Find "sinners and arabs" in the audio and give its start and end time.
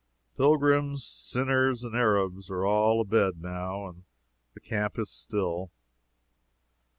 1.05-2.49